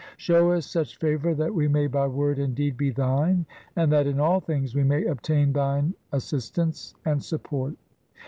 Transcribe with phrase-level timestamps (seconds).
[0.17, 4.07] Show us such favour that we may by word and deed be Thine, and that
[4.07, 7.75] in all things we may obtain Thine assistance and support.